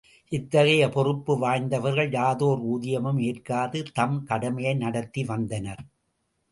இத்தகைய 0.31 0.83
பொறுப்பு 0.89 1.33
வாய்ந்தவர்கள் 1.39 2.11
யாதோர் 2.11 2.61
ஊதியமும் 2.71 3.19
ஏற்காது, 3.19 3.83
தம் 3.93 4.23
கடமையை 4.23 4.73
நடத்தி 4.75 5.23
வந்தனர். 5.23 5.83